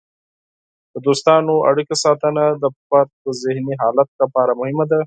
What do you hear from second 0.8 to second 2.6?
د دوستانه اړیکو ساتنه